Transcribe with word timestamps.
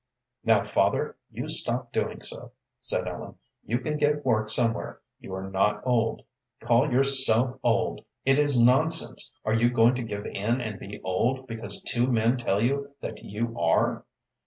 "Now, 0.43 0.63
father, 0.63 1.15
you 1.29 1.47
stop 1.47 1.93
doing 1.93 2.23
so," 2.23 2.53
said 2.79 3.07
Ellen. 3.07 3.35
"You 3.67 3.77
can 3.81 3.97
get 3.99 4.25
work 4.25 4.49
somewhere; 4.49 4.99
you 5.19 5.31
are 5.35 5.47
not 5.47 5.85
old. 5.85 6.23
Call 6.59 6.91
yourself 6.91 7.51
old! 7.61 8.03
It 8.25 8.39
is 8.39 8.59
nonsense. 8.59 9.31
Are 9.45 9.53
you 9.53 9.69
going 9.69 9.93
to 9.93 10.01
give 10.03 10.25
in 10.25 10.59
and 10.59 10.79
be 10.79 10.99
old 11.03 11.45
because 11.45 11.83
two 11.83 12.07
men 12.11 12.37
tell 12.37 12.63
you 12.63 12.95
that 13.01 13.23
you 13.23 13.55
are? 13.59 14.03